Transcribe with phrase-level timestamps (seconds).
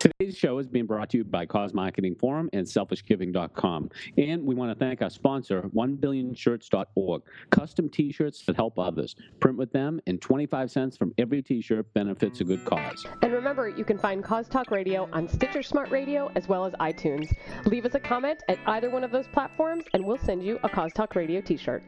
[0.00, 3.90] Today's show is being brought to you by Cause Marketing Forum and SelfishGiving.com.
[4.16, 7.22] And we want to thank our sponsor, 1billionshirts.org.
[7.50, 9.14] Custom t shirts that help others.
[9.40, 13.06] Print with them, and 25 cents from every t shirt benefits a good cause.
[13.20, 16.72] And remember, you can find Cause Talk Radio on Stitcher Smart Radio as well as
[16.80, 17.36] iTunes.
[17.66, 20.68] Leave us a comment at either one of those platforms, and we'll send you a
[20.70, 21.82] Cause Talk Radio t shirt.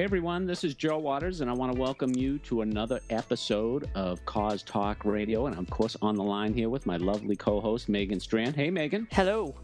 [0.00, 3.90] Hey everyone, this is Joe Waters, and I want to welcome you to another episode
[3.94, 5.44] of Cause Talk Radio.
[5.44, 8.56] And I'm, of course, on the line here with my lovely co host, Megan Strand.
[8.56, 9.06] Hey, Megan.
[9.12, 9.54] Hello.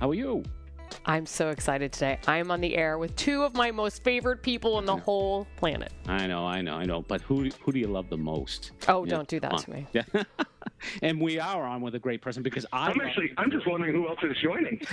[0.00, 0.44] How are you?
[1.04, 2.20] I'm so excited today.
[2.28, 5.48] I am on the air with two of my most favorite people on the whole
[5.56, 5.92] planet.
[6.06, 7.02] I know, I know, I know.
[7.02, 8.70] But who who do you love the most?
[8.86, 9.88] Oh, don't do that to me.
[9.92, 10.04] Yeah.
[11.02, 13.94] and we are on with a great person because I I'm actually I'm just wondering
[13.94, 14.78] who else is joining.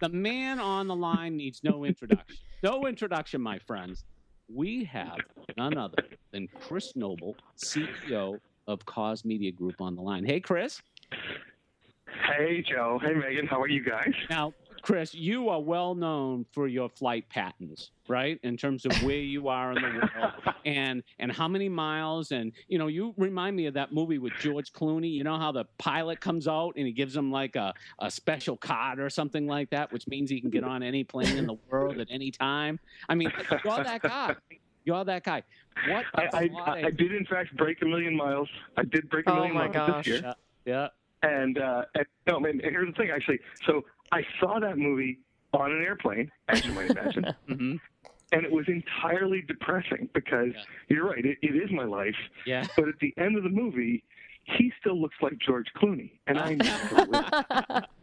[0.00, 2.36] the man on the line needs no introduction.
[2.62, 4.04] No introduction, my friends.
[4.52, 5.18] We have
[5.56, 10.24] none other than Chris Noble, CEO of Cause Media Group, on the line.
[10.24, 10.80] Hey, Chris.
[12.26, 13.00] Hey, Joe.
[13.02, 13.46] Hey, Megan.
[13.46, 14.12] How are you guys?
[14.30, 18.38] Now, Chris, you are well known for your flight patterns, right?
[18.42, 20.32] In terms of where you are in the world
[20.64, 24.32] and and how many miles and you know, you remind me of that movie with
[24.40, 25.12] George Clooney.
[25.12, 28.56] You know how the pilot comes out and he gives him like a, a special
[28.56, 31.56] card or something like that, which means he can get on any plane in the
[31.70, 32.78] world at any time.
[33.08, 33.32] I mean,
[33.64, 34.34] you're that guy.
[34.84, 35.42] You're that guy.
[35.88, 38.48] What I, I, I, did in fact break a million miles.
[38.76, 40.04] I did break a Oh million my miles gosh.
[40.04, 40.34] this year.
[40.64, 40.88] Yeah.
[41.22, 41.28] yeah.
[41.28, 43.40] And, uh, and no, man, here's the thing actually.
[43.66, 45.18] So I saw that movie
[45.52, 47.24] on an airplane, as you might imagine.
[47.48, 47.76] hmm
[48.32, 50.62] And it was entirely depressing because Yeah.
[50.88, 52.16] you're right, it, it is my life.
[52.46, 52.66] Yeah.
[52.76, 54.02] But at the end of the movie,
[54.44, 57.82] he still looks like George Clooney, and I never.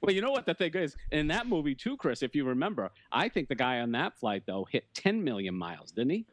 [0.00, 2.22] Well, you know what the thing is in that movie too, Chris.
[2.22, 5.90] If you remember, I think the guy on that flight though hit 10 million miles,
[5.90, 6.24] didn't he?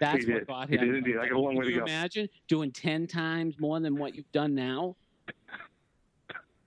[0.00, 0.46] That's He what did.
[0.48, 0.86] got He him.
[0.86, 1.16] did indeed.
[1.18, 1.84] I got a long way Can to you go.
[1.84, 4.96] imagine doing 10 times more than what you've done now?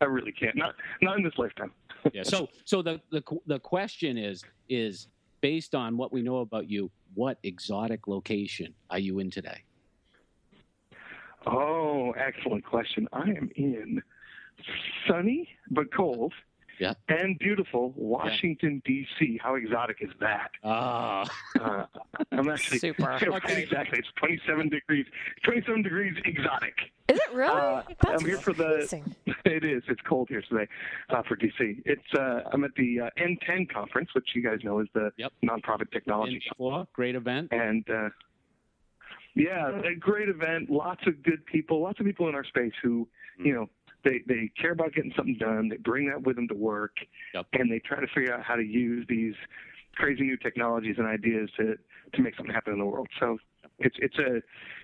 [0.01, 0.55] I really can't.
[0.55, 1.71] Not not in this lifetime.
[2.13, 2.23] Yeah.
[2.23, 5.07] So, so the the the question is is
[5.41, 6.89] based on what we know about you.
[7.15, 9.63] What exotic location are you in today?
[11.45, 13.07] Oh, excellent question.
[13.11, 14.01] I am in
[15.07, 16.33] sunny but cold
[16.79, 16.93] Yeah.
[17.09, 19.39] and beautiful Washington, D.C.
[19.41, 20.51] How exotic is that?
[20.63, 21.25] Ah,
[21.59, 21.85] Uh,
[22.31, 23.11] I'm actually Super.
[23.21, 23.63] Okay.
[23.63, 23.99] exactly.
[23.99, 25.05] It's 27 degrees.
[25.43, 26.75] 27 degrees exotic.
[27.09, 27.59] Is it really?
[27.61, 28.75] Uh, That's I'm here for the.
[28.75, 29.15] amazing.
[29.45, 29.81] It is.
[29.87, 30.67] It's cold here today
[31.09, 31.81] uh, for D.C.
[31.85, 32.13] It's.
[32.13, 35.31] Uh, I'm at the uh, NTEN conference, which you guys know is the Yep.
[35.45, 37.47] nonprofit technology in before, great event.
[37.51, 38.09] and uh,
[39.35, 40.69] yeah, a great event.
[40.69, 41.81] Lots of good people.
[41.81, 43.07] Lots of people in our space who,
[43.39, 43.69] you know,
[44.07, 45.69] they they care about getting something done.
[45.69, 46.95] They bring that with them to work,
[47.33, 47.47] Yep.
[47.53, 49.35] and they try to figure out how to use these
[49.95, 51.75] crazy new technologies and ideas to
[52.13, 53.07] to make something happen in the world.
[53.19, 53.37] So
[53.79, 54.37] it's it's a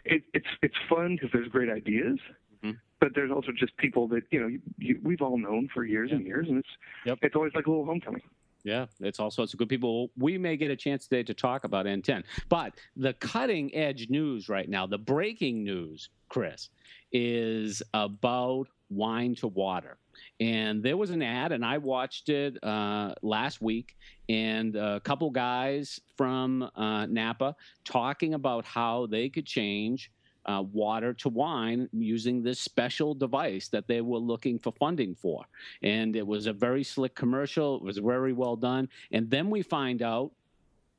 [0.05, 2.19] it, it's it's fun because there's great ideas.
[2.63, 2.77] Mhm.
[2.99, 6.11] But there's also just people that you know you, you, we've all known for years
[6.11, 6.69] and years, and it's
[7.05, 7.19] Yep.
[7.21, 8.21] it's always like a little homecoming.
[8.65, 10.09] Yeah, it's all sorts of good people.
[10.17, 14.47] We may get a chance today to talk about NTEN, but the cutting edge news
[14.47, 16.69] right now, the breaking news, Chris,
[17.11, 19.97] is about wine to water.
[20.39, 23.95] And there was an ad, and I watched it uh, last week,
[24.29, 30.11] and a couple guys from uh, Napa talking about how they could change
[30.45, 35.45] uh, water to wine using this special device that they were looking for funding for.
[35.81, 37.77] And it was a very slick commercial.
[37.77, 38.89] It was very well done.
[39.11, 40.31] And then we find out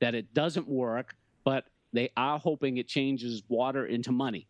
[0.00, 1.14] that it doesn't work,
[1.44, 4.46] but they are hoping it changes water into money.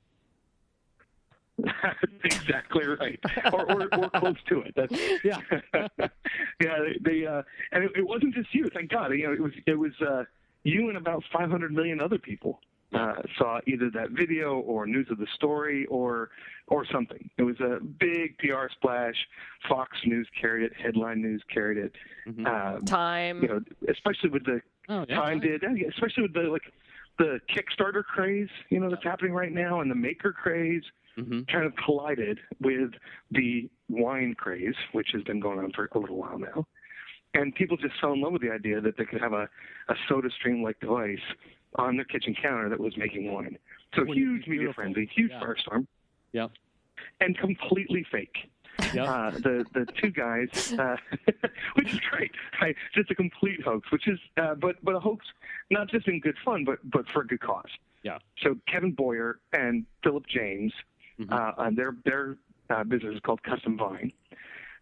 [1.58, 3.18] That's exactly right,
[3.52, 4.74] or, or, or close to it.
[4.76, 4.92] That's
[5.24, 5.40] Yeah.
[5.98, 6.08] yeah.
[6.60, 7.42] They, they uh,
[7.72, 8.68] and it, it wasn't just you.
[8.72, 9.12] Thank God.
[9.12, 10.24] You know, it was it was uh,
[10.64, 12.60] you and about 500 million other people
[12.92, 16.30] uh, saw either that video or news of the story or
[16.68, 17.28] or something.
[17.38, 19.16] It was a big PR splash.
[19.68, 20.72] Fox News carried it.
[20.76, 21.92] Headline News carried it.
[22.26, 22.46] Mhm.
[22.46, 23.42] Um, Time.
[23.42, 25.16] you know, especially with the Oh, yeah.
[25.16, 26.70] Time did, yeah, especially with the like
[27.18, 30.82] the Kickstarter craze, you know, that's happening right now, and the maker craze
[31.16, 32.90] hmm kind of collided with
[33.30, 36.66] the wine craze, which has been going on for a little while now.
[37.34, 39.48] And people just fell in love with the idea that they could have a,
[39.88, 41.18] a soda stream like device
[41.76, 43.58] on their kitchen counter that was making wine.
[43.94, 45.40] So Wouldn't it be huge media frenzy, huge Yeah.
[45.40, 45.86] firestorm.
[46.32, 46.50] Yep.
[47.20, 48.50] And completely fake.
[48.92, 49.08] Yep.
[49.08, 50.96] Uh, the the two guys, uh,
[51.74, 52.30] which is great,
[52.60, 52.76] right?
[52.94, 55.26] Just a complete hoax, which is, uh, but but a hoax
[55.70, 57.70] not just in good fun, but but for a good cause.
[58.02, 58.18] Yeah.
[58.42, 60.72] So Kevin Boyer and Philip James,
[61.20, 61.32] Mhm.
[61.32, 62.36] uh, and their their
[62.70, 64.12] uh, business is called Custom Vine.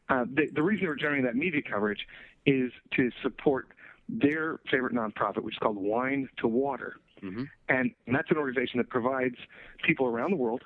[0.08, 2.06] Uh, the, the reason they were generating that media coverage
[2.46, 3.68] is to support
[4.08, 7.48] their favorite nonprofit, which is called Wine to Water, Mhm.
[7.68, 9.36] and that's an organization that provides
[9.84, 10.64] people around the world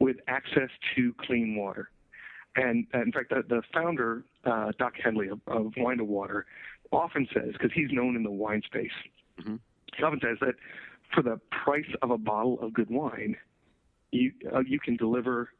[0.00, 1.90] with access to clean water.
[2.58, 6.46] And uh, in fact, the, the founder, uh, Doc Hendley of, of Wine to Water,
[6.90, 8.90] often says, because he's known in the wine space,
[9.40, 9.56] mm-hmm.
[9.96, 10.54] he often says that
[11.14, 13.36] for the price of a bottle of good wine,
[14.10, 15.50] you uh, you can deliver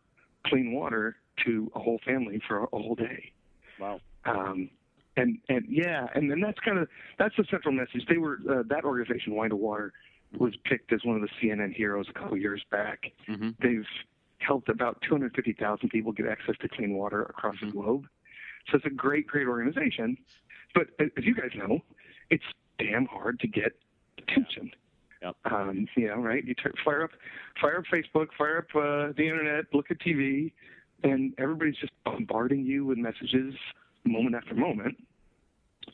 [0.47, 3.33] clean water to a whole family for a, a whole day.
[3.79, 4.01] Wow.
[4.25, 4.71] Um,
[5.17, 8.07] and and yeah, and then that's kind of that's the central message.
[8.09, 9.93] They were uh, that organization, Wine to Water,
[10.37, 13.13] was picked as one of the CNN heroes a couple years back.
[13.29, 13.51] Mm-hmm.
[13.61, 13.87] They've
[14.39, 17.67] helped about 250,000 people get access to clean water across mm-hmm.
[17.67, 18.07] the globe.
[18.71, 20.17] So it's a great, great organization.
[20.75, 21.81] But as you guys know,
[22.31, 22.45] it's
[22.79, 23.73] damn hard to get
[24.19, 24.71] attention.
[25.23, 25.37] Yep.
[25.47, 26.45] Um, you know, right?
[26.45, 27.11] You t- fire up,
[27.61, 30.53] fire up Facebook, fire up uh, the internet, look at TV,
[31.03, 33.55] and everybody's just bombarding you with messages
[34.05, 34.97] moment after moment.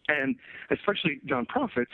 [0.08, 0.36] And
[0.70, 1.86] especially nonprofits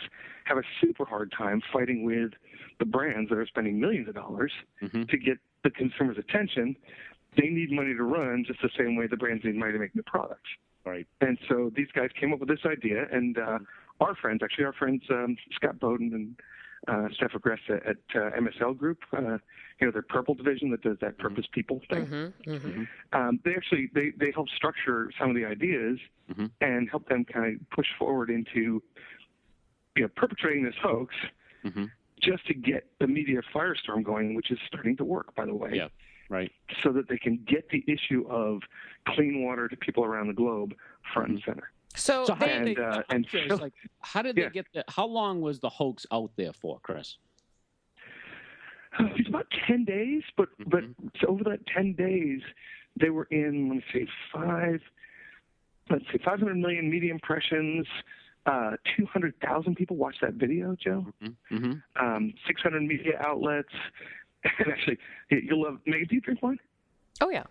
[0.45, 2.33] have a super hard time fighting with
[2.79, 4.53] the brands that are spending millions of dollars
[4.83, 5.05] mm-hmm.
[5.05, 6.77] to get the consumer's attention.
[7.37, 9.95] They need money to run just the same way the brands need money to make
[9.95, 10.51] new products.
[10.85, 11.07] Right.
[11.21, 13.59] And so these guys came up with this idea, and uh,
[14.01, 16.37] our friends, actually, our friends um, Scott Beaudoin and
[16.89, 19.39] uh, Steph Agresta at uh, MSL Group, uh,
[19.79, 21.23] you know, their Purple division that does that Mm-hmm.
[21.23, 22.07] Purpose People thing.
[22.07, 22.83] Mm-hmm, mm-hmm.
[23.13, 25.99] Um, they actually they they help structure some of the ideas
[26.31, 26.47] mm-hmm.
[26.61, 28.83] and help them kind of push forward into
[29.97, 31.15] you know perpetrating this hoax
[31.65, 31.85] mm-hmm.
[32.21, 35.71] Just to get the media firestorm going, which is starting to work, by the way.
[35.75, 35.89] Yeah.
[36.29, 36.53] Right.
[36.83, 38.61] So that they can get the issue of
[39.09, 40.75] clean water to people around the globe
[41.13, 41.73] front and center.
[41.97, 42.83] So, So how they, did And, they?
[42.83, 43.73] uh, and curious, so- like,
[44.03, 44.45] how did Yeah.
[44.45, 44.85] they get the?
[44.89, 47.17] How long was the hoax out there for, Chris?
[48.99, 51.11] It's about ten days, but but Mhm.
[51.21, 52.43] so over that ten days,
[52.97, 54.81] they were in let me see five,
[55.89, 57.87] let's see, five hundred million media impressions.
[58.47, 61.07] Uh, two hundred thousand people watched that video, Joe.
[61.23, 61.73] Mm-hmm.
[62.03, 63.69] Um, six hundred media outlets.
[64.59, 64.97] And actually,
[65.31, 65.79] you- you'll love.
[65.87, 66.59] Megan, do you drink wine?
[67.21, 67.43] oh yeah.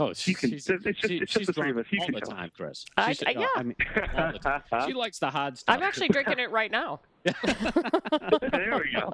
[0.00, 1.86] Oh, You can- she's, it's just- she- it's just she's the three of us.
[1.90, 2.30] You all can the tell.
[2.30, 2.84] time, Chris.
[2.96, 3.46] I- She's- I- no, yeah.
[3.56, 3.76] I mean,
[4.16, 4.62] all the time.
[4.88, 5.76] she likes the hard stuff.
[5.76, 7.00] I'm actually drinking it right now.
[7.24, 9.12] there we go.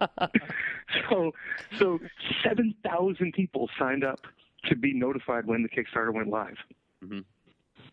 [1.11, 1.33] So,
[1.79, 1.99] so
[2.43, 4.21] seven thousand people signed up
[4.67, 6.56] to be notified when the Kickstarter went live.
[7.05, 7.25] Mhm.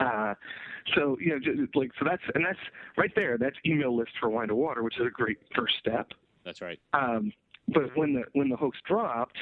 [0.01, 0.33] Uh,
[0.95, 2.59] so you know, just, like so that's and that's
[2.97, 3.37] right there.
[3.37, 6.11] That's email list for Wine to Water, which is a great first step.
[6.43, 6.79] That's right.
[6.93, 7.31] Um,
[7.67, 9.37] but when the when the hoax dropped,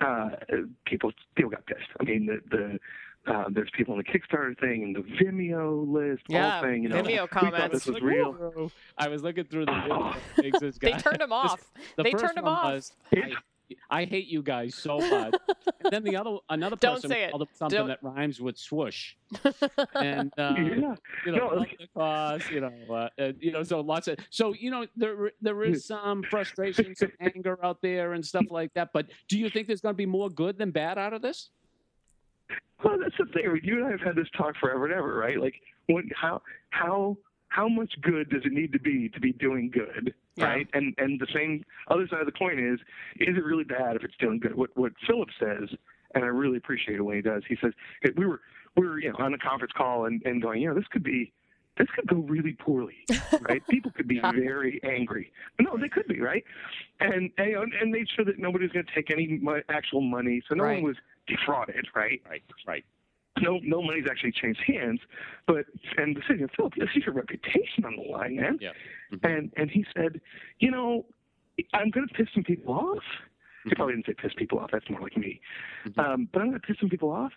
[0.00, 0.30] uh,
[0.86, 1.80] people people got pissed.
[2.00, 2.78] I mean, the the
[3.32, 6.82] uh, there's people on the Kickstarter thing and the Vimeo list, Yeah, whole thing.
[6.82, 7.72] You know, Vimeo we thought comments.
[7.74, 8.32] this was Like, real.
[8.32, 8.70] whoa.
[8.98, 10.70] I was looking through the video.
[10.80, 11.70] They turned them this- off.
[11.96, 12.64] The They turned them off.
[12.74, 13.32] Was, I,
[13.90, 15.34] I hate you guys so much.
[15.82, 17.30] and then the other another Don't person say it.
[17.30, 19.14] called up something Don't- that rhymes with swoosh.
[19.94, 20.62] And uh, yeah.
[20.64, 24.18] you know, No, love the cause, you know, uh, uh, you know, so lots of,
[24.30, 28.72] so you know, there there is some frustration, some anger out there, and stuff like
[28.74, 28.90] that.
[28.92, 31.50] But do you think there's going to be more good than bad out of this?
[32.84, 33.60] Well, that's the thing.
[33.62, 35.40] You and I have had this talk forever and ever, right?
[35.40, 35.54] Like,
[35.86, 37.16] what, how, how,
[37.48, 40.46] how much good does it need to be to be doing good, Yeah.
[40.46, 40.68] right?
[40.72, 42.80] And and the same other side of the coin is,
[43.20, 44.54] is it really bad if it's doing good?
[44.54, 45.68] What what Philip says,
[46.14, 47.42] and I really appreciate it when he does.
[47.48, 47.72] He says
[48.02, 48.40] it, we were
[48.76, 51.04] we were you know on a conference call and and going, you know, this could
[51.04, 51.32] be.
[51.76, 52.94] This could go really poorly,
[53.40, 53.60] right?
[53.68, 55.32] People could be very angry.
[55.60, 56.44] No, they could be, right?
[57.00, 60.54] And and, and made sure that nobody's going to take any mo- actual money, so
[60.54, 60.74] no Right.
[60.74, 60.96] one was
[61.26, 62.22] defrauded, right?
[62.30, 62.84] Right, right.
[63.40, 65.00] No no money's actually changed hands,
[65.46, 68.58] but and the city of Philip, this is your reputation on the line, man.
[68.60, 68.72] Yeah.
[69.12, 69.24] Mhm.
[69.36, 70.20] And and he said,
[70.60, 71.06] you know,
[71.72, 73.02] I'm going to piss some people off.
[73.64, 74.70] He probably didn't say piss people off.
[74.72, 75.40] That's more like me.
[75.86, 75.98] Mhm.
[75.98, 77.32] Um, but I'm going to piss some people off.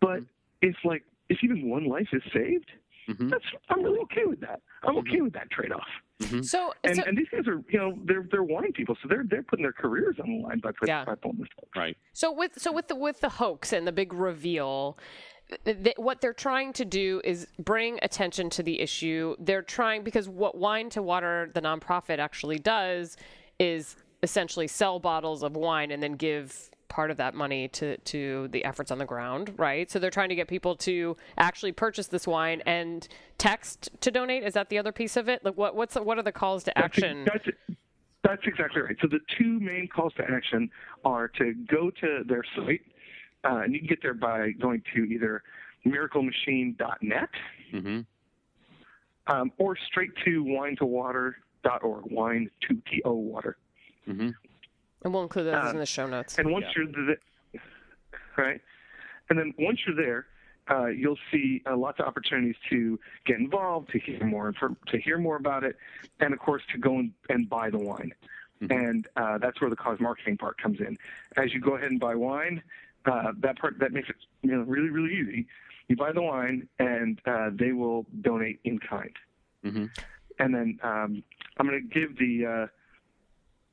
[0.00, 0.26] But Mhm.
[0.62, 2.70] if like if even one life is saved,
[3.08, 3.30] Mhm.
[3.30, 4.60] that's I'm really okay with that.
[4.84, 5.88] I'm okay with that trade off.
[6.42, 9.24] So, And so and these guys are you know they're they're wine people, so they're
[9.24, 11.04] they're putting their careers on the line by putting Yeah.
[11.04, 11.48] by pulling this.
[11.58, 11.68] Off.
[11.74, 11.96] Right.
[12.12, 14.96] So with so with the with the hoax and the big reveal,
[15.64, 19.36] th- what they're trying to do is bring attention to the issue.
[19.38, 23.16] They're trying because what Wine to Water, the nonprofit, actually does
[23.58, 28.48] is essentially sell bottles of wine and then give part of that money to to
[28.48, 29.90] the efforts on the ground, right?
[29.90, 34.44] So they're trying to get people to actually purchase this wine and text to donate.
[34.44, 35.44] Is that the other piece of it?
[35.44, 37.24] Like what what's the, what are the calls to That's- action?
[37.24, 37.48] That's,
[38.22, 38.96] that's exactly right.
[39.00, 40.70] So the two main calls to action
[41.04, 42.82] are to go to their site,
[43.44, 45.42] uh, and you can get there by going to either
[45.86, 47.28] miraclemachine.net
[47.72, 48.00] Mm-hmm.
[49.34, 53.56] um, or straight to wine2water.org, wine to to water.
[54.06, 54.28] Mm-hmm.
[55.04, 56.38] And we'll include those uh, in the show notes.
[56.38, 56.84] And once Yeah.
[56.84, 57.16] you're the,
[58.36, 58.60] right,
[59.30, 60.26] and then once you're there,
[60.70, 64.98] uh, you'll see uh, lots of opportunities to get involved, to hear more, infor- to
[64.98, 65.76] hear more about it,
[66.20, 68.12] and of course to go and, and buy the wine.
[68.62, 68.70] Mhm.
[68.88, 70.98] And uh, that's where the cause marketing part comes in.
[71.38, 72.62] As you go ahead and buy wine,
[73.06, 75.46] uh, that part that makes it you know really really easy.
[75.88, 79.12] You buy the wine, and uh, they will donate in kind.
[79.62, 79.86] hmm
[80.38, 81.22] And then um,
[81.58, 82.66] I'm going to give the uh,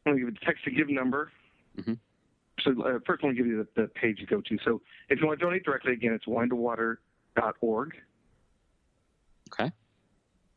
[0.06, 1.32] I'm going to give the text to give number.
[1.80, 1.98] Mhm.
[2.62, 4.58] So uh, first, I want to give you the, the page you go to.
[4.66, 7.96] So if you want to donate directly, again, it's wine2water.org.
[9.54, 9.72] Okay.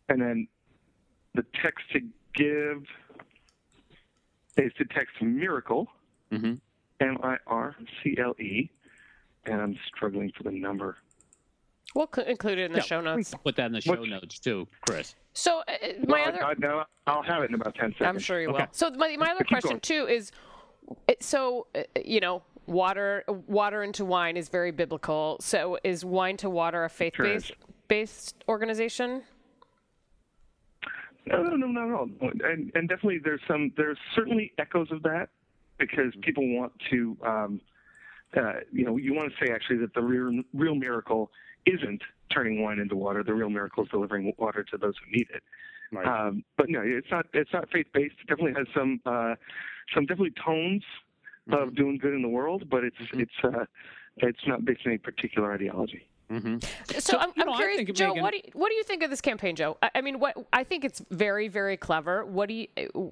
[0.08, 0.48] And then
[1.34, 2.00] the text to
[2.34, 2.82] give
[4.56, 5.88] is to text miracle
[6.30, 6.54] hmm
[7.02, 8.70] M I R C L E,
[9.46, 10.96] and I'm struggling for the number.
[11.94, 13.34] We'll cl- include it in the Yeah, show notes.
[13.44, 15.14] Put that in the show What's- notes too, Chris.
[15.34, 15.72] So uh,
[16.06, 18.06] my Well, other, I, no, I'll have it in about ten seconds.
[18.08, 18.60] I'm sure you Okay.
[18.62, 18.68] will.
[18.72, 19.80] So my, my other question going.
[19.80, 20.30] too is,
[21.20, 25.36] so uh, you know, water water into wine is very biblical.
[25.40, 27.56] So is wine to water a faith Sure based is.
[27.88, 29.22] based organization?
[31.26, 32.08] No, no, no, not at all.
[32.44, 33.72] And, and definitely, there's some.
[33.76, 35.28] There's certainly echoes of that
[35.86, 37.16] because people want to.
[37.24, 37.60] Um,
[38.34, 41.30] uh, you know, you want to say actually that the real, real miracle
[41.66, 42.00] isn't
[42.32, 43.22] turning wine into water.
[43.22, 45.42] The real miracle is delivering water to those who need it.
[45.92, 46.06] Right.
[46.06, 47.26] Um, but no, it's not.
[47.34, 48.14] It's not faith based.
[48.22, 49.00] It definitely has some.
[49.04, 49.34] Uh,
[49.94, 50.82] some definitely tones
[51.50, 53.64] of doing good in the world, but it's it's uh,
[54.18, 56.08] it's not based on any particular ideology.
[56.40, 56.56] Hmm
[56.88, 58.08] So, So, I'm, I'm know, curious, Joe.
[58.08, 59.76] Megan- What do you, what do you think of this campaign, Joe?
[59.82, 62.24] I, I mean, what I think it's very very clever.
[62.24, 62.66] What do you?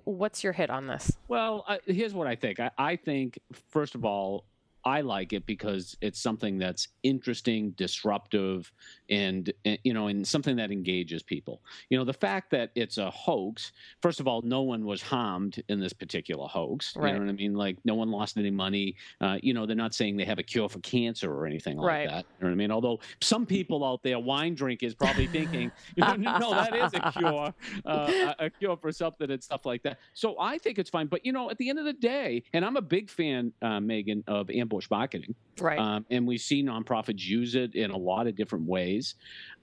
[0.05, 1.13] What's your hit on this?
[1.29, 2.61] Well, uh, here's what I think.
[2.61, 3.39] I, I think,
[3.71, 4.45] first of all,
[4.85, 8.71] I like it because it's something that's interesting, disruptive,
[9.09, 11.63] and, and you know, and something that engages people.
[11.91, 13.73] You know, the fact that it's a hoax.
[14.03, 16.97] First of all, no one was harmed in this particular hoax.
[16.97, 17.09] Right.
[17.09, 17.55] You know what I mean?
[17.55, 18.97] Like, no one lost any money.
[19.21, 21.87] Uh, you know, they're not saying they have a cure for cancer or anything like
[21.87, 22.09] Right.
[22.09, 22.27] that.
[22.39, 22.71] You know what I mean?
[22.71, 27.13] Although some people out there, wine drinkers, probably thinking, you know, no, that is a
[27.13, 29.99] cure, uh, a a cure for something and stuff like that.
[30.15, 31.07] So I think it's fine.
[31.07, 33.81] But you know, at the end of the day, and I'm a big fan, uh,
[33.81, 35.79] Megan, of ambush marketing, Right.
[35.79, 39.15] um, and we see nonprofits use it in a lot of different ways.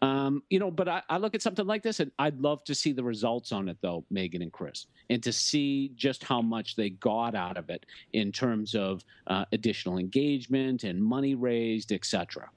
[0.02, 2.76] Um, you know, but I, I look at something like this, and I'd love to
[2.76, 6.76] see the results on it, though, Megan and Chris, and to see just how much
[6.76, 12.50] they got out of it in terms of uh, additional engagement and money raised, etc.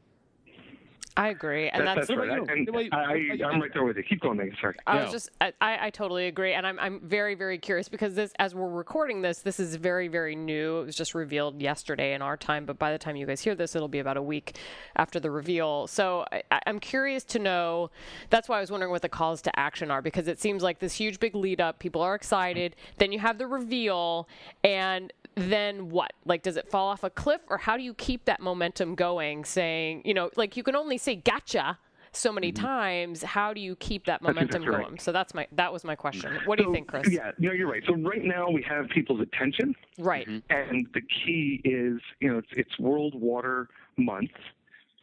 [1.17, 2.39] I agree, and That- that's, that's What right.
[2.39, 2.65] about you?
[2.65, 2.91] And What about you?
[2.93, 3.45] I, What about you?
[3.47, 4.03] I'm right there with you.
[4.05, 4.57] Keep going, Megan.
[4.61, 4.77] Sorry.
[4.87, 5.03] I Yeah.
[5.03, 8.33] was just I, I I totally agree, and I'm I'm very very curious because this
[8.39, 10.81] as we're recording this, this is very very new.
[10.83, 13.55] It was just revealed yesterday in our time, but by the time you guys hear
[13.55, 14.57] this, it'll be about a week
[14.97, 15.87] after the reveal.
[15.89, 17.91] So I, I- I'm curious to know.
[18.31, 20.79] That's why I was wondering what the calls to action are because it seems like
[20.79, 21.81] this huge big lead up.
[21.81, 22.77] People are excited.
[22.99, 24.29] Then you have the reveal,
[24.63, 25.13] and
[25.49, 26.13] then what?
[26.25, 29.45] Like, does it fall off a cliff, or how do you keep that momentum going?
[29.45, 31.79] Saying, you know, like you can only say "gotcha."
[32.13, 32.67] so many mm-hmm.
[32.67, 34.85] times how do you keep that momentum exactly right.
[34.85, 36.45] going so that's my that was my question mm-hmm.
[36.45, 37.85] what do you think chris Yeah, no, you're right.
[37.87, 40.53] So right now we have people's attention, right mm-hmm.
[40.53, 44.33] and the key is, you know, it's, it's World Water Month,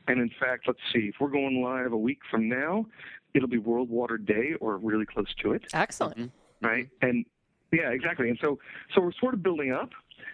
[0.10, 2.86] and in fact, let's see, if we're going live a week from now,
[3.34, 6.30] it'll be World Water Day or really close to it, excellent
[6.62, 6.90] right?
[7.02, 7.26] And
[7.72, 8.30] yeah, exactly.
[8.30, 8.60] And so,
[8.94, 9.90] so we're sort of building up,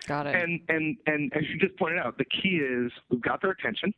[0.08, 3.42] got it and and and as you just pointed out, the key is we've got
[3.42, 3.94] their attention.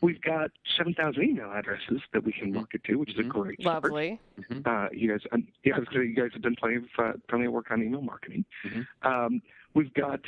[0.00, 3.84] We've got 7,000 email addresses that we can market to, which is a great start.
[3.84, 4.18] lovely
[4.64, 6.84] Uh, you guys, um, yeah, I was gonna say you guys have done plenty of
[6.98, 8.46] uh, plenty of work on email marketing.
[8.64, 8.86] Mhm.
[9.02, 9.42] Um,
[9.74, 10.20] we've got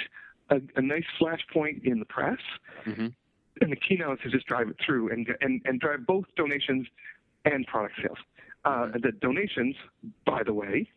[0.50, 2.38] a, a nice flashpoint in the press,
[2.84, 3.14] Mhm.
[3.62, 6.26] and the key now is to just drive it through and and and drive both
[6.36, 6.86] donations
[7.46, 8.18] and product sales.
[8.66, 9.76] Uh, the donations,
[10.26, 10.90] by the way,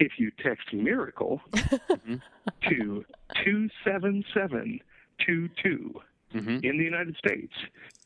[0.00, 1.40] if you text miracle
[2.68, 3.04] to
[3.44, 4.80] two seven seven
[5.24, 5.94] two two
[6.34, 6.62] Mhm.
[6.64, 7.52] in the United States,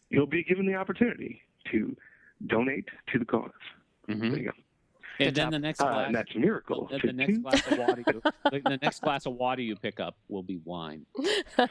[0.08, 1.94] you'll be given the opportunity to
[2.46, 3.50] donate to the cause.
[4.08, 4.30] Mhm.
[4.30, 4.52] There you go.
[5.20, 5.52] And Good then job.
[5.52, 6.88] the next Uh, glass, and that's miracle.
[6.90, 10.00] the, the next glass of water, you, the, the next glass of water you pick
[10.00, 11.06] up will be wine.
[11.56, 11.68] How's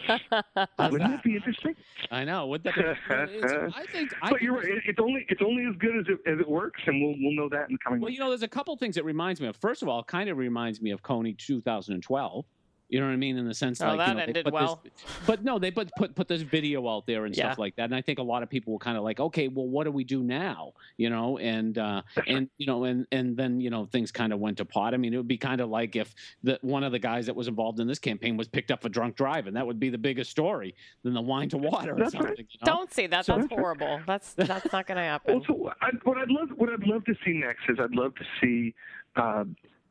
[0.91, 1.09] Wouldn't that?
[1.17, 1.75] that be interesting?
[2.11, 2.47] I know.
[2.47, 2.75] Would that?
[2.75, 2.81] Be,
[3.13, 4.13] I think.
[4.21, 4.65] I But think you're right.
[4.85, 7.49] It's only it's only as good as it, as it works, and we'll we'll know
[7.49, 8.17] that in the coming Well, weeks.
[8.17, 9.55] you know, there's a couple things it reminds me of.
[9.57, 12.45] First of all, it kind of reminds me of Kony 2012.
[12.93, 13.39] You know what I mean?
[13.39, 14.79] In the sense, Oh, like, that you know, they ended put well.
[14.83, 14.93] This,
[15.25, 17.47] but no, they put put put this video out there and Yeah.
[17.47, 17.85] stuff like that.
[17.85, 19.91] And I think a lot of people were kind of like, okay, well, what do
[19.91, 20.73] we do now?
[20.97, 24.39] You know, and uh, and you know, and and then you know, things kind of
[24.39, 24.93] went to pot.
[24.93, 27.35] I mean, it would be kind of like if the one of the guys that
[27.35, 29.55] was involved in this campaign was picked up for drunk driving.
[29.55, 32.25] That would be the biggest story than the wine to water or That's right.
[32.27, 32.45] something.
[32.47, 32.73] You know?
[32.73, 35.89] don't say that So- that's horrible that's that's not going to happen Well, so I,
[36.03, 38.75] what I'd love what I'd love to see next is I'd love to see.
[39.15, 39.45] Uh,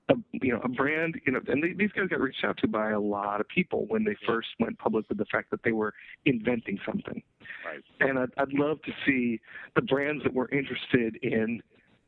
[0.08, 2.68] a, you know, a brand, you know, and they, these guys got reached out to
[2.68, 5.72] by a lot of people when they first went public with the fact that they
[5.72, 5.94] were
[6.26, 7.22] inventing something.
[7.64, 7.82] Right.
[8.00, 9.40] And I'd, I'd love to see
[9.76, 11.62] the brands that were interested in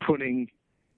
[0.07, 0.49] putting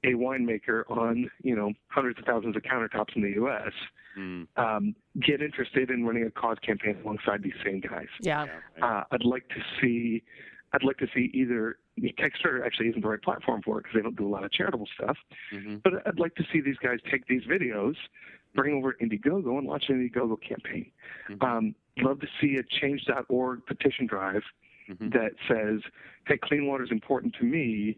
[0.05, 3.73] a winemaker on you know hundreds of thousands of countertops in the U.S.
[4.19, 4.47] Mm.
[4.57, 4.95] Um,
[5.27, 8.07] get interested in running a cause campaign alongside these same guys.
[8.21, 8.45] Yeah.
[8.45, 9.01] Yeah, right.
[9.01, 10.23] Uh, I'd like to see,
[10.73, 14.03] I'd like to see either Kickstarter actually isn't the right platform for it because they
[14.03, 15.17] don't do a lot of charitable stuff.
[15.53, 15.83] Mhm.
[15.83, 17.97] But I'd like to see these guys take these videos,
[18.55, 20.91] bring over Indiegogo, and launch an Indiegogo campaign.
[21.29, 21.43] Mhm.
[21.43, 24.45] Um, love to see a Change.org petition drive
[24.89, 25.13] Mhm.
[25.13, 25.81] that says,
[26.27, 27.97] "Hey, clean water is important to me,"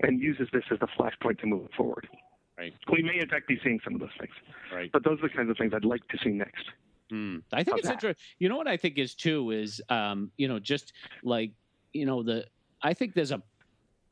[0.00, 2.08] and uses this as the flashpoint to move it forward.
[2.56, 2.74] Right.
[2.92, 4.34] We may, in fact, be seeing some of those things,
[4.72, 4.92] Right.
[4.92, 6.70] but those are the kinds of things I'd like to see next.
[7.10, 7.42] Mm.
[7.52, 8.24] I think How's it's interesting.
[8.38, 10.92] You know what I think is too is um, you know just
[11.24, 11.52] like
[11.92, 12.46] you know the
[12.82, 13.42] I think there's a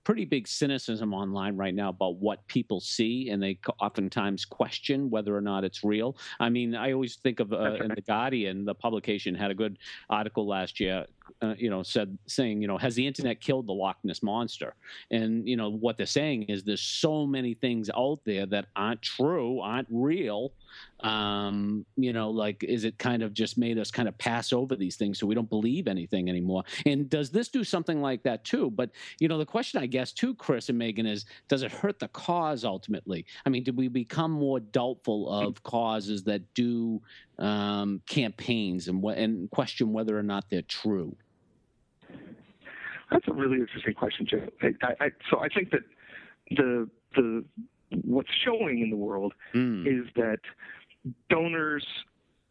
[0.08, 5.37] pretty big cynicism online right now about what people see, and they oftentimes question whether
[5.37, 6.16] or not it's real.
[6.40, 9.78] I mean, I always think of uh, in the Guardian, the publication had a good
[10.08, 11.04] article last year.
[11.42, 14.75] Uh, you know, said saying, you know, has the internet killed the Loch Ness monster?
[15.10, 19.02] And you know what they're saying is there's so many things out there that aren't
[19.02, 20.52] true, aren't real.
[21.00, 24.75] Um, you know, like is it kind of just made us kind of pass over
[24.75, 26.64] these things so we don't believe anything anymore?
[26.87, 28.70] And does this do something like that too?
[28.70, 31.99] But you know, the question I guess too, Chris and Megan, is does it hurt
[31.99, 33.26] the cause ultimately?
[33.47, 37.00] I mean, do we become more doubtful of causes that do
[37.38, 41.16] um, campaigns and and question whether or not they're true?
[43.11, 44.47] That's a really interesting question, Joe.
[44.61, 45.80] I, I, I, so I think that
[46.50, 47.44] the the
[48.04, 49.87] what's showing in the world Mm.
[49.87, 50.38] is that
[51.30, 51.87] donors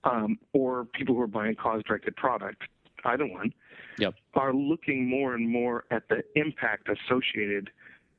[0.03, 2.61] um, or people who are buying cause-directed product,
[3.05, 3.53] either one,
[3.97, 4.15] Yep.
[4.35, 7.69] are looking more and more at the impact associated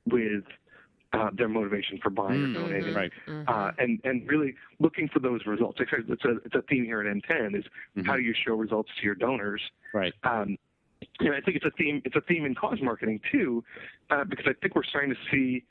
[0.07, 0.45] with
[1.15, 2.95] uh, their motivation for buying Mm, or donating.
[2.95, 3.13] Right.
[3.27, 3.49] Mhm.
[3.49, 5.81] Uh, and and really looking for those results.
[5.81, 5.91] It's
[6.25, 7.65] a, it's a, theme here at NTEN is
[7.97, 8.05] Mhm.
[8.07, 9.63] how do you show results to your donors
[9.95, 10.13] Right.
[10.25, 10.59] um,
[11.21, 12.03] and I think it's a theme.
[12.05, 13.65] It's a theme in cause marketing too,
[14.11, 15.65] uh, because I think we're starting to see.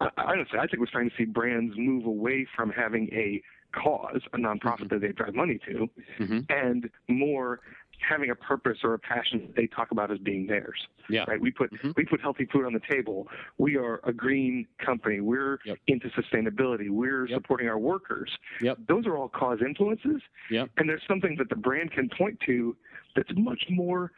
[0.00, 4.20] I, honestly, I think we're starting to see brands move away from having a cause,
[4.32, 5.88] a nonprofit that they drive money to,
[6.18, 6.46] Mhm.
[6.50, 7.60] and more
[8.00, 10.86] having a purpose or a passion that they talk about as being theirs.
[11.10, 11.24] Yeah.
[11.28, 11.40] Right.
[11.40, 11.96] We put Mhm.
[11.96, 13.28] we put healthy food on the table.
[13.58, 15.20] We are a green company.
[15.20, 15.78] We're Yep.
[15.88, 16.88] into sustainability.
[16.90, 17.36] We're Yep.
[17.42, 18.38] supporting our workers.
[18.62, 18.78] Yep.
[18.86, 20.22] Those are all cause influences.
[20.50, 20.70] Yep.
[20.76, 22.76] And there's something that the brand can point to
[23.16, 24.12] that's much more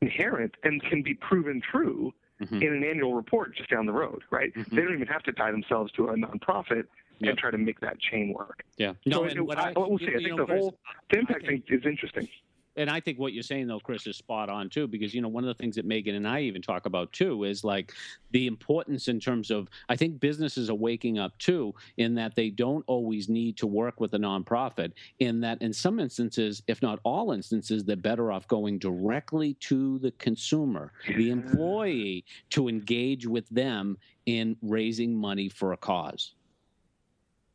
[0.00, 2.62] inherent and can be proven true Mhm.
[2.62, 4.52] in an annual report just down the road, right?
[4.54, 4.66] Mhm.
[4.70, 6.84] They don't even have to tie themselves to a nonprofit
[7.18, 7.30] Yep.
[7.30, 8.62] and try to make that chain work.
[8.76, 8.92] Yeah.
[8.92, 10.08] So No, it- and what I, I, we'll see.
[10.08, 10.78] I think know, the whole
[11.10, 12.28] the impact thing is interesting.
[12.76, 15.28] And I think what you're saying though, Chris, is spot on too, because you know
[15.28, 17.92] one of the things that Megan and I even talk about too is like
[18.30, 22.50] the importance in terms of I think businesses are waking up too in that they
[22.50, 24.92] don't always need to work with a nonprofit.
[25.18, 29.98] In that, in some instances, if not all instances, they're better off going directly to
[30.00, 36.32] the consumer, the employee, to engage with them in raising money for a cause.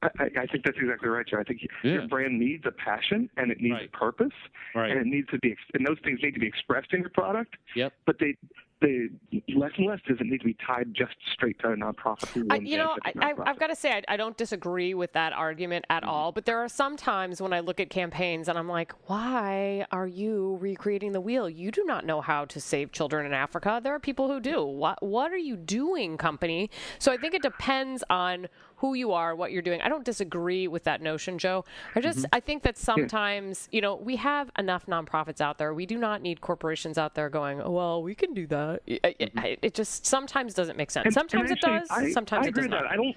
[0.01, 1.39] I, I I think that's exactly right, Joe.
[1.39, 3.91] I think your brand needs a passion and it needs Right.
[3.91, 4.33] purpose
[4.75, 4.91] Right.
[4.91, 7.55] and it needs to be and those things need to be expressed in your product.
[7.75, 7.93] Yep.
[8.05, 8.35] But they
[8.81, 9.09] they
[9.55, 12.47] less and less doesn't need to be tied just straight to a nonprofit.
[12.49, 13.47] I, you know, I, I, nonprofit.
[13.47, 16.09] I've got to say, I, I don't disagree with that argument at mm-hmm.
[16.09, 16.31] all.
[16.31, 20.07] But there are some times when I look at campaigns and I'm like, why are
[20.07, 21.49] you recreating the wheel?
[21.49, 23.79] You do not know how to save children in Africa.
[23.83, 24.65] There are people who do.
[24.65, 26.69] What What are you doing, company?
[26.97, 28.47] So I think it depends on
[28.81, 29.79] who you are, what you're doing.
[29.81, 31.63] I don't disagree with that notion, Joe.
[31.95, 35.71] I just I think that sometimes, you know, we have enough nonprofits out there.
[35.71, 38.81] We do not need corporations out there going, oh, well, we can do that.
[38.87, 41.05] It, it, it just sometimes doesn't make sense.
[41.05, 41.87] And- sometimes and it does.
[41.91, 42.81] I, sometimes I it does not.
[42.83, 42.91] that.
[42.91, 43.15] I don't,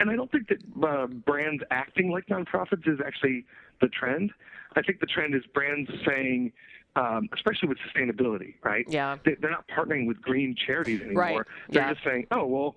[0.00, 3.44] and I don't think that uh, brands acting like nonprofits is actually
[3.82, 4.32] the trend.
[4.74, 6.52] I think the trend is brands saying,
[6.96, 8.86] um, especially with sustainability, right?
[8.88, 9.16] Yeah.
[9.22, 11.22] They, they're not partnering with green charities anymore.
[11.22, 11.40] Right.
[11.68, 11.92] They're Yeah.
[11.92, 12.76] just saying, oh well,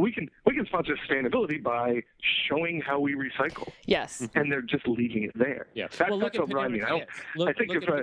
[0.00, 2.02] we can we can sponsor sustainability by
[2.48, 4.20] showing how we recycle, Yes.
[4.22, 4.38] Mm-hmm.
[4.38, 5.66] and they're just leaving it there.
[5.74, 5.88] Yeah.
[5.98, 6.84] That, well, look that's what I mean.
[6.84, 7.04] I, don't,
[7.36, 7.96] Look, I think if a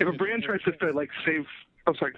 [0.08, 0.80] a brand tries to Cares.
[0.80, 1.46] say, like save,
[1.86, 2.12] oh sorry,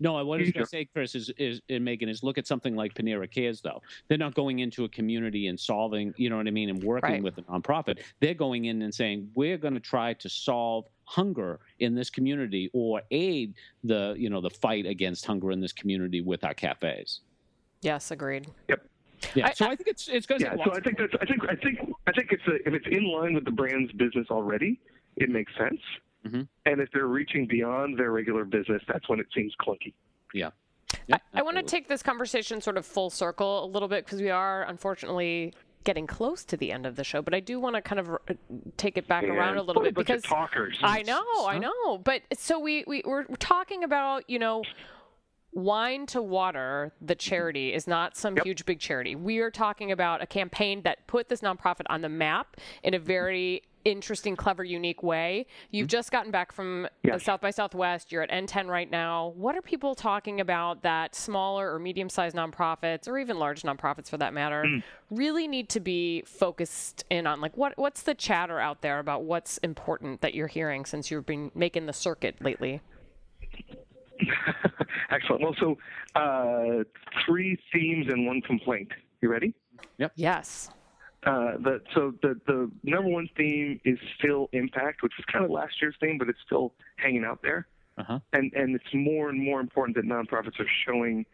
[0.00, 2.46] No, what I was going to say, Chris, is, is, is Megan, is look at
[2.46, 3.80] something like Panera Cares, though.
[4.08, 7.10] They're not going into a community and solving, you know what I mean, and working
[7.10, 7.22] Right.
[7.22, 7.98] with a nonprofit.
[8.20, 12.70] They're going in and saying, we're going to try to solve hunger in this community
[12.72, 17.20] or aid the, you know, the fight against hunger in this community with our cafes.
[17.82, 18.10] Yes.
[18.10, 18.46] Agreed.
[18.68, 18.86] Yep.
[19.34, 21.24] Yeah, I- so I, think it's it's going to Yeah, so I think that's I
[21.24, 24.26] think I think I think it's a, if it's in line with the brand's business
[24.30, 24.80] already,
[25.16, 25.80] it makes sense.
[26.26, 26.42] Mm-hmm.
[26.66, 29.92] And if they're reaching beyond their regular business, that's when it seems clunky.
[30.32, 30.50] yeah,
[31.12, 34.20] I, I want to take this conversation sort of full circle a little bit because
[34.20, 35.52] we are unfortunately
[35.84, 38.18] getting close to the end of the show, but I do want to kind of
[38.76, 40.78] take it back around a little bit because talkers.
[40.82, 41.98] I know, I know.
[41.98, 44.62] But so we, we we're talking about, you know,
[45.52, 48.44] Wine to Water, the charity, is not some Yep.
[48.44, 49.14] huge big charity.
[49.14, 52.98] We are talking about a campaign that put this nonprofit on the map in a
[52.98, 55.46] very interesting, clever, unique way.
[55.70, 55.90] You've mm-hmm.
[55.90, 57.24] just gotten back from Yes.
[57.24, 58.12] South by Southwest.
[58.12, 59.32] You're at NTEN right now.
[59.36, 64.08] What are people talking about that smaller or medium sized nonprofits, or even large nonprofits
[64.08, 64.82] for that matter, mm.
[65.10, 67.40] really need to be focused in on?
[67.40, 71.26] Like, what what's the chatter out there about what's important that you're hearing since you've
[71.26, 72.80] been making the circuit lately?
[75.10, 75.42] Excellent.
[75.42, 75.78] Well, so
[76.14, 76.84] uh,
[77.26, 78.90] three themes and one complaint.
[79.20, 79.54] You ready?
[79.98, 80.12] Yep.
[80.16, 80.70] Yes.
[81.24, 85.50] Uh, the, so the the number one theme is still impact, which was kind of
[85.50, 87.66] last year's theme, but it's still hanging out there.
[87.98, 88.18] Uh-huh.
[88.32, 91.24] And and it's more and more important that nonprofits are showing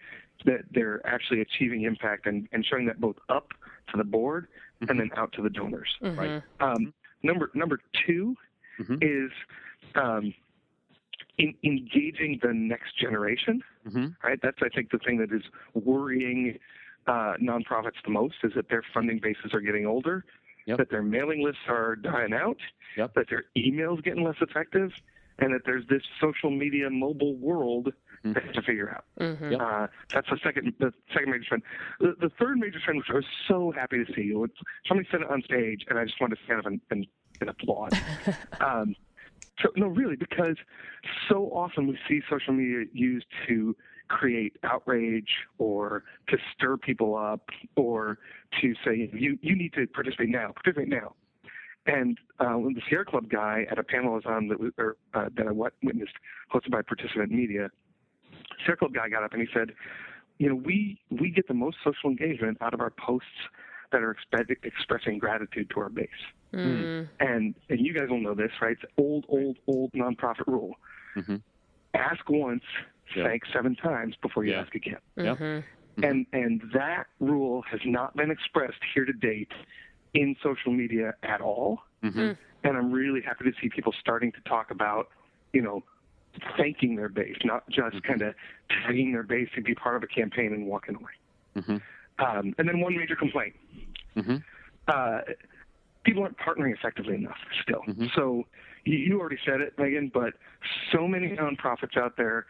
[0.44, 3.48] that they're actually achieving impact and, and showing that both up
[3.90, 4.46] to the board
[4.88, 5.88] and then out to the donors.
[6.00, 6.42] Right.
[6.60, 8.36] Um, number number 2
[8.80, 8.98] Mhm.
[9.02, 9.32] is
[9.96, 10.32] um,
[11.38, 13.62] in, engaging the next generation.
[13.88, 14.16] Mhm.
[14.22, 14.38] Right.
[14.42, 15.42] That's I think the thing that is
[15.74, 16.58] worrying
[17.06, 20.24] uh, nonprofits the most is that their funding bases are getting older,
[20.66, 20.76] Yep.
[20.78, 22.58] that their mailing lists are dying out,
[22.98, 23.14] Yep.
[23.14, 24.92] that their emails getting less effective,
[25.38, 28.34] and that there's this social media mobile world Mhm.
[28.34, 29.04] they have to figure out.
[29.20, 29.52] Mm-hmm.
[29.52, 29.60] Yep.
[29.60, 31.62] Uh, that's the second the second major trend.
[32.00, 34.50] The, the third major trend, which I was so happy to see, was
[34.86, 37.06] somebody said it on stage, and I just wanted to stand up and, and,
[37.40, 37.92] and applaud.
[38.60, 38.94] um,
[39.62, 40.56] so no, really, because
[41.28, 43.74] so often we see social media used to
[44.08, 47.42] create outrage or to stir people up
[47.76, 48.18] or
[48.60, 51.14] to say you you need to participate now, participate now.
[51.86, 54.96] And uh, when the Sierra Club guy at a panel was on that was, or,
[55.14, 56.12] uh, that I witnessed,
[56.52, 57.70] hosted by Participant Media,
[58.64, 59.72] Sierra Club guy got up and he said,
[60.38, 63.26] you know, we we get the most social engagement out of our posts
[63.92, 66.08] that are expe- expressing gratitude to our base.
[66.52, 67.08] Mm.
[67.20, 68.76] And and you guys will know this, right?
[68.80, 70.74] It's old, old, old nonprofit rule.
[71.16, 71.42] Mhm.
[71.94, 72.62] Ask once,
[73.14, 73.24] Yeah.
[73.24, 74.60] thank seven times before you Yeah.
[74.60, 74.98] ask again.
[75.16, 75.38] Yep.
[75.38, 76.04] Mm-hmm.
[76.04, 79.52] And and that rule has not been expressed here to date
[80.14, 81.82] in social media at all.
[82.02, 82.36] Mhm.
[82.64, 85.10] And I'm really happy to see people starting to talk about,
[85.52, 85.82] you know,
[86.56, 88.34] thanking their base, not just kind of
[88.70, 91.80] tagging their base to be part of a campaign and walking away.
[92.18, 93.54] Um, and then one major complaint.
[94.16, 94.42] Mhm.
[94.88, 95.20] uh,
[96.04, 97.82] people aren't partnering effectively enough still.
[97.86, 98.10] Mhm.
[98.14, 98.46] So
[98.84, 100.32] you, you already said it, Megan, but
[100.90, 102.46] so many nonprofits out there,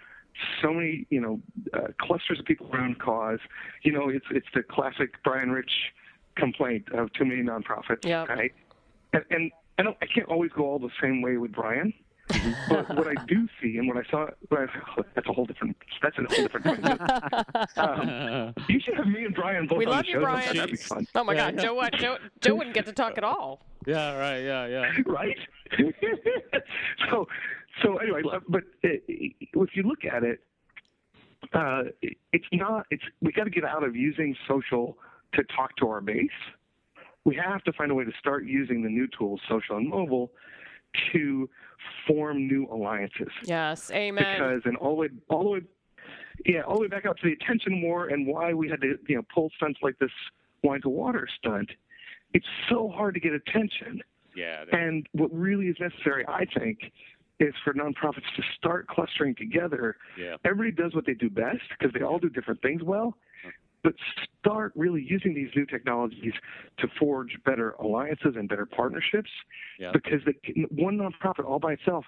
[0.63, 1.41] so many you know
[1.75, 3.41] uh, clusters of people around cause.
[3.83, 5.73] You know, it's it's the classic Brian Rich
[6.37, 8.29] complaint of too many nonprofits, Yep.
[8.29, 8.53] right?
[9.13, 11.93] And, and I don't, I can't always go all the same way with Brian.
[12.69, 15.77] but what I do see, and what I saw, what I, that's a whole different.
[16.03, 16.99] That's a whole different thing.
[17.77, 20.21] um, you should have me and Brian both We on love the you, show.
[20.21, 20.57] Brian.
[20.57, 21.07] That'd be fun.
[21.15, 21.63] Oh my Yeah, God, yeah.
[21.63, 23.63] Joe, what, Joe, Joe wouldn't get to talk at all.
[23.87, 24.17] yeah.
[24.19, 24.41] Right.
[24.41, 24.67] Yeah.
[24.67, 24.93] Yeah.
[25.07, 25.37] right?
[27.11, 27.27] so,
[27.83, 30.41] so anyway, but uh, if you look at it,
[31.55, 31.83] uh,
[32.33, 32.87] it's not.
[32.91, 34.99] It's we got to get out of using social
[35.35, 36.29] to talk to our base.
[37.25, 40.33] We have to find a way to start using the new tools, social and mobile,
[41.13, 41.49] to
[42.07, 43.29] form new alliances.
[43.45, 44.39] Yes, amen.
[44.39, 45.61] Because and all the way, all the way,
[46.47, 48.99] yeah, all the way back up to the attention war and why we had to,
[49.09, 50.11] you know, pull stunts like this
[50.63, 51.71] wine to water stunt.
[52.35, 54.03] It's so hard to get attention.
[54.37, 54.65] Yeah.
[54.73, 56.79] And what really is necessary, I think,
[57.41, 59.97] is for nonprofits to start clustering together.
[60.19, 60.37] Yeah.
[60.45, 63.17] Everybody does what they do best because they all do different things well,
[63.89, 63.95] but
[64.41, 66.33] start really using these new technologies
[66.79, 69.31] to forge better alliances and better partnerships
[69.79, 69.93] Yeah.
[69.93, 70.35] because they,
[70.71, 72.05] one nonprofit all by itself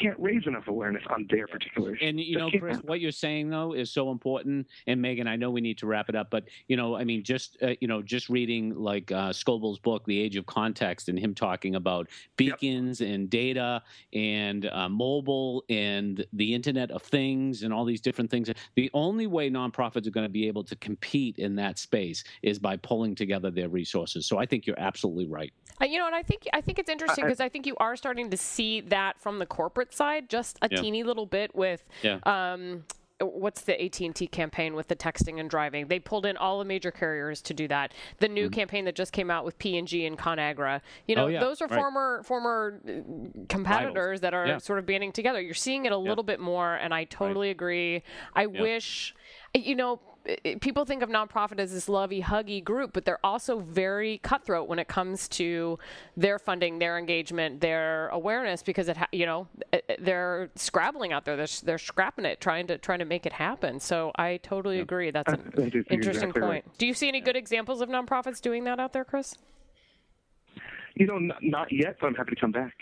[0.00, 2.04] can't raise enough awareness on their particular issue.
[2.06, 4.66] And you know, Chris, what you're saying though is so important.
[4.86, 7.22] And Megan, I know we need to wrap it up, but you know, I mean,
[7.22, 11.18] just uh, you know, just reading like uh, Scoble's book, The Age of Context, and
[11.18, 17.72] him talking about beacons and data and uh, mobile and the Internet of Things and
[17.72, 18.50] all these different things.
[18.74, 22.58] The only way nonprofits are going to be able to compete in that space is
[22.58, 24.26] by pulling together their resources.
[24.26, 25.52] So I think you're absolutely right.
[25.80, 27.96] Uh, you know, and I think I think it's interesting because I think you are
[27.96, 30.80] starting to see that from the corporate side, just a Yeah.
[30.80, 31.84] teeny little bit with.
[32.02, 32.18] Yeah.
[32.24, 32.84] Um,
[33.18, 35.86] what's the AT&T campaign with the texting and driving?
[35.86, 37.94] They pulled in all the major carriers to do that.
[38.18, 40.82] The new campaign that just came out with P&G and ConAgra.
[41.06, 41.28] You know, Mm-hmm.
[41.28, 41.78] Oh, yeah, those are right.
[41.78, 42.92] former former uh,
[43.48, 44.58] competitors that are Yeah.
[44.58, 45.40] sort of banding together.
[45.40, 48.02] You're seeing it a little bit more and I totally agree.
[48.34, 49.14] I wish
[49.54, 50.00] you know
[50.44, 54.68] i- people think of nonprofit as this lovey huggy group, but they're also very cutthroat
[54.68, 55.78] when it comes to
[56.16, 59.46] their funding, their engagement, their awareness, because it, ha- you know,
[59.98, 61.36] they're scrabbling out there.
[61.36, 63.80] They're, they're scrapping it, trying to trying to make it happen.
[63.80, 65.10] So I totally agree.
[65.10, 66.64] That's an I do think you're interesting exactly point.
[66.66, 66.78] right.
[66.78, 69.36] Do you see any good examples of nonprofits doing that out there, Chris?
[70.94, 72.72] You know, not, not yet, but I'm happy to come back.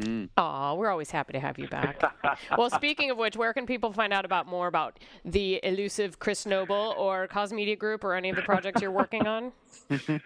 [0.00, 0.28] Mm.
[0.36, 2.02] Aw, we're always happy to have you back.
[2.58, 6.46] well, speaking of which, where can people find out about more about the elusive Chris
[6.46, 9.52] Noble or Cause Media Group or any of the projects you're working on?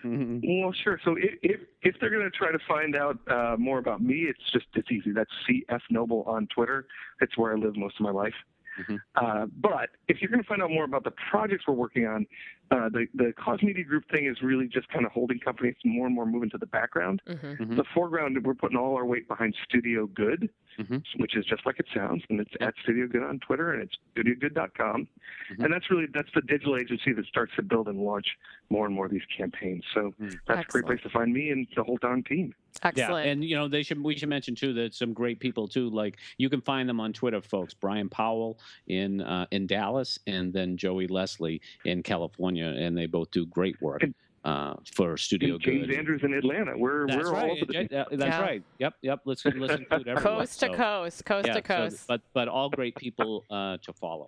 [0.04, 1.00] Well, sure.
[1.04, 4.26] So if if, if they're going to try to find out uh, more about me,
[4.28, 5.12] it's just it's easy.
[5.12, 6.86] That's CF Noble on Twitter.
[7.20, 8.34] It's where I live most of my life.
[8.78, 9.00] Mhm.
[9.14, 12.26] Uh, but if you're going to find out more about the projects we're working on,
[12.70, 16.06] uh, the the Cause Media Group thing is really just kind of holding companies more
[16.06, 17.22] and more moving to the background.
[17.26, 17.76] hmm Mhm.
[17.76, 21.02] The foreground, we're putting all our weight behind Studio Good, Mhm.
[21.16, 23.96] which is just like it sounds, and it's at Studio Good on Twitter, and it's
[24.14, 25.06] studiogood.com.
[25.50, 25.64] Mhm.
[25.64, 28.36] And that's really that's the digital agency that starts to build and launch
[28.68, 29.84] more and more of these campaigns.
[29.94, 30.38] So Mm.
[30.46, 32.54] that's a great place to find me and the whole darn team.
[32.82, 33.26] Excellent.
[33.26, 34.02] Yeah, and you know they should.
[34.02, 35.90] We should mention too that some great people too.
[35.90, 37.74] Like you can find them on Twitter, folks.
[37.74, 38.58] Brian Powell
[38.88, 43.80] in uh, in Dallas, and then Joey Leslie in California, and they both do great
[43.80, 45.96] work And- uh, for Studio And James Good.
[45.96, 46.78] Andrews in Atlanta.
[46.78, 47.44] We're That's we're right.
[47.50, 48.40] all over the Yeah, yeah, That's Yeah.
[48.40, 48.62] right.
[48.78, 49.20] Yep, yep.
[49.24, 50.22] Let's let's include everyone.
[50.22, 52.04] coast to So, coast, coast yeah, to so- coast.
[52.06, 54.26] but but all great people uh, to follow.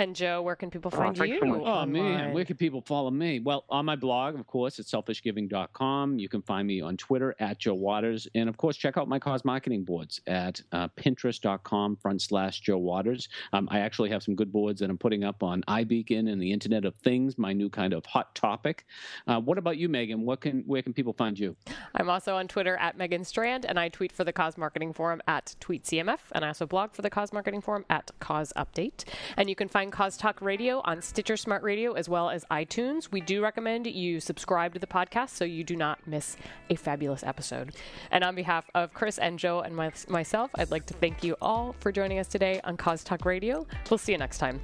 [0.00, 1.40] And Joe, where can people Oh, find thanks you?
[1.40, 1.62] so much.
[1.64, 3.40] Oh man, where can people follow me?
[3.40, 6.18] Well, on my blog, of course, at selfishgiving.com.
[6.18, 9.18] You can find me on Twitter at Joe Waters, and of course, check out my
[9.18, 13.28] cause marketing boards at uh, Pinterest.com front slash Joe Waters.
[13.52, 16.52] Um, I actually have some good boards that I'm putting up on iBeacon and the
[16.52, 18.86] Internet of Things, my new kind of hot topic.
[19.26, 20.24] Uh, what about you, Megan?
[20.24, 21.56] What can where can people find you?
[21.94, 25.20] I'm also on Twitter at Megan Strand, and I tweet for the Cause Marketing Forum
[25.28, 29.04] at TweetCMF, and I also blog for the Cause Marketing Forum at Cause Update.
[29.36, 33.10] And you can find Cause Talk Radio on Stitcher Smart Radio as well as iTunes.
[33.10, 36.36] We do recommend you subscribe to the podcast so you do not miss
[36.68, 37.74] a fabulous episode.
[38.10, 41.36] And on behalf of Chris and Joe and my, myself, I'd like to thank you
[41.40, 43.66] all for joining us today on Cause Talk Radio.
[43.90, 44.60] We'll see you next time.